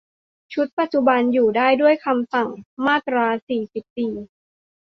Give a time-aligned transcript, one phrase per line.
[0.53, 2.49] ชุดปัจจุบัน อยู่ได้ด้วยคำสั่ง
[2.85, 4.13] มาตรา สี่สิบสี่